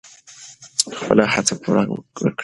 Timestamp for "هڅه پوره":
1.33-1.83